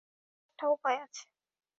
একটা 0.49 0.65
উপায় 0.67 0.97
আছে। 0.97 1.23